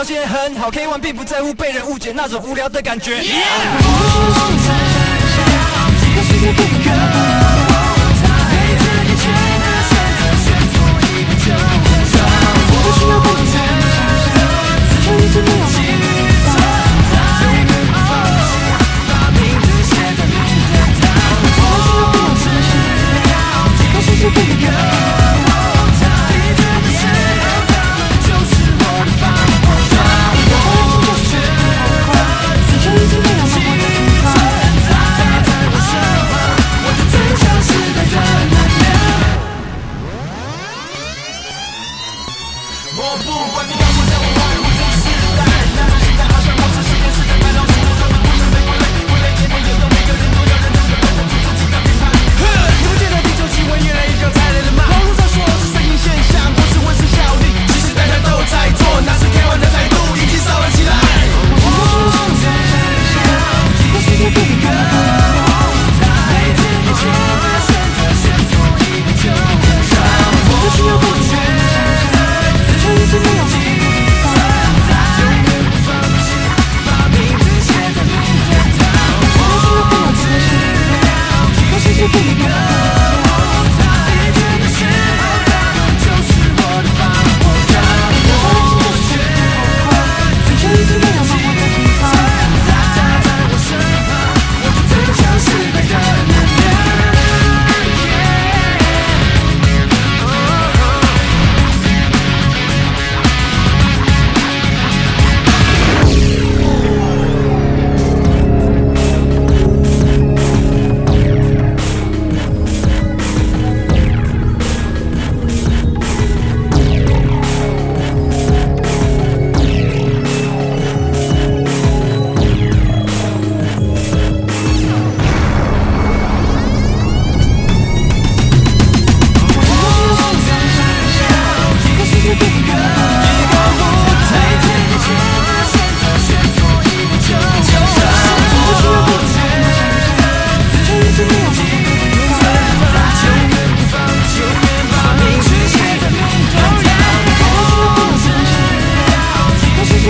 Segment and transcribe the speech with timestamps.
[0.00, 3.20] 表现很好 k one 并不在乎被人误解那种无聊的感觉。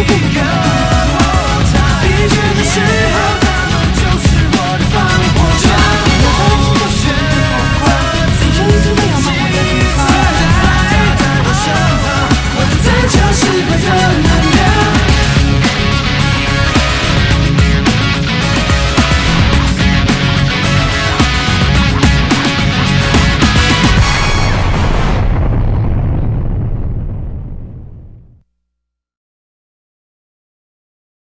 [0.02, 0.49] Come